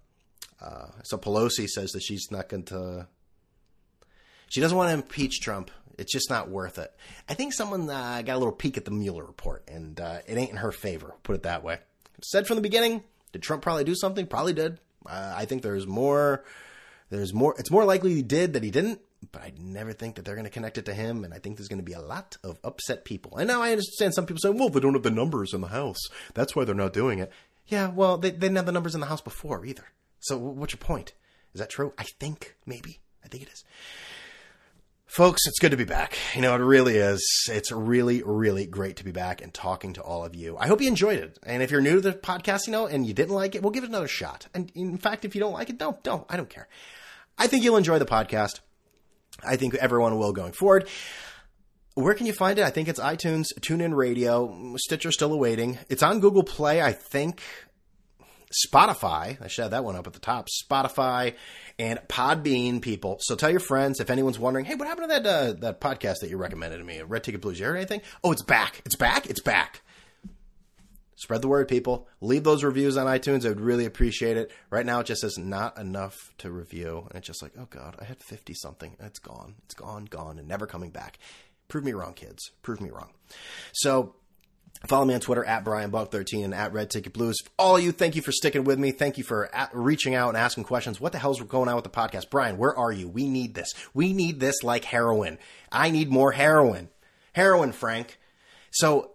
[0.61, 3.09] uh, so Pelosi says that she's not going to.
[4.49, 5.71] She doesn't want to impeach Trump.
[5.99, 6.93] It's just not worth it.
[7.29, 10.37] I think someone uh, got a little peek at the Mueller report, and uh, it
[10.37, 11.15] ain't in her favor.
[11.23, 11.79] Put it that way.
[12.23, 14.27] Said from the beginning, did Trump probably do something?
[14.27, 14.79] Probably did.
[15.05, 16.45] Uh, I think there's more.
[17.11, 17.55] There's more.
[17.59, 19.01] It's more likely he did that he didn't.
[19.33, 21.57] But I never think that they're going to connect it to him, and I think
[21.57, 23.39] there's going to be a lot of upset people.
[23.39, 25.69] And now I understand some people saying, "Well, they don't have the numbers in the
[25.69, 25.99] House.
[26.35, 27.33] That's why they're not doing it."
[27.67, 29.85] Yeah, well, they, they didn't have the numbers in the House before either.
[30.21, 31.15] So what's your point?
[31.55, 31.93] Is that true?
[31.99, 33.01] I think maybe.
[33.25, 33.65] I think it is.
[35.07, 36.19] Folks, it's good to be back.
[36.35, 37.23] You know, it really is.
[37.49, 40.59] It's really, really great to be back and talking to all of you.
[40.59, 41.39] I hope you enjoyed it.
[41.45, 43.71] And if you're new to the podcast, you know, and you didn't like it, we'll
[43.71, 44.49] give it another shot.
[44.53, 46.27] And in fact, if you don't like it, don't, don't.
[46.29, 46.69] I don't care.
[47.39, 48.61] I think you'll enjoy the podcast.
[49.45, 50.89] I think everyone will going forward.
[51.95, 52.65] where can you find it?
[52.65, 55.79] I think it's iTunes, TuneIn Radio, Stitcher still awaiting.
[55.89, 57.43] It's on Google Play, I think.
[58.65, 59.41] Spotify.
[59.43, 60.49] I should have that one up at the top.
[60.49, 61.35] Spotify
[61.79, 63.19] and Podbean people.
[63.21, 66.21] So tell your friends if anyone's wondering, hey, what happened to that uh, that podcast
[66.21, 67.59] that you recommended to me, Red Ticket Blues?
[67.59, 68.03] You heard anything?
[68.25, 68.83] Oh, it's back.
[68.85, 69.27] It's back.
[69.27, 69.83] It's back.
[71.19, 72.07] Spread the word, people.
[72.21, 73.47] Leave those reviews on iTunes.
[73.47, 74.51] I would really appreciate it.
[74.69, 77.07] Right now, it just says not enough to review.
[77.09, 78.95] And it's just like, oh, God, I had 50 something.
[79.01, 79.55] It's gone.
[79.65, 81.19] It's gone, gone, and never coming back.
[81.69, 82.51] Prove me wrong, kids.
[82.61, 83.13] Prove me wrong.
[83.73, 84.15] So
[84.87, 87.39] Follow me on Twitter at BrianBuck13 and at Red Ticket Blues.
[87.59, 88.93] All of you, thank you for sticking with me.
[88.93, 91.01] Thank you for at, reaching out and asking questions.
[91.01, 92.31] What the hell's going on with the podcast?
[92.31, 93.09] Brian, where are you?
[93.09, 93.73] We need this.
[93.95, 95.39] We need this like heroin.
[95.73, 96.89] I need more heroin.
[97.33, 98.19] Heroin, Frank.
[98.71, 99.13] So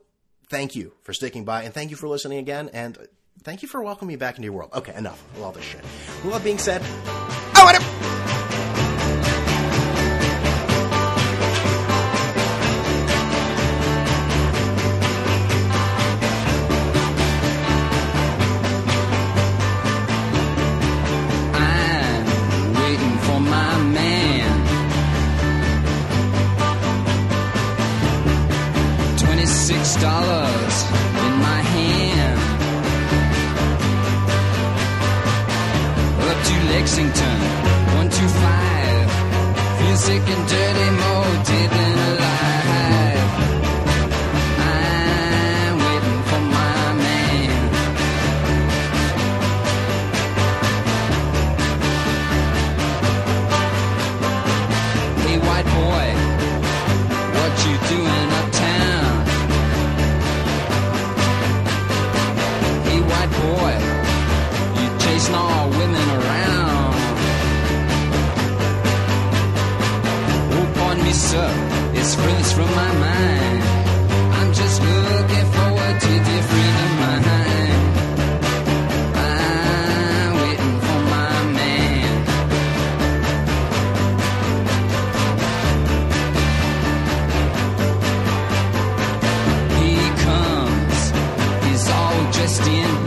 [0.50, 2.70] thank you for sticking by and thank you for listening again.
[2.74, 2.98] And
[3.44, 4.72] thank you for welcoming me back into your world.
[4.74, 5.82] Okay, enough of all this shit.
[6.24, 8.21] With that being said, oh, what
[24.12, 24.52] man.
[29.24, 30.76] Twenty-six dollars
[31.26, 32.40] in my hand.
[36.30, 37.40] Up to Lexington,
[38.00, 39.08] one two five.
[39.78, 41.32] Feel sick and dirty, more
[92.60, 93.01] dressed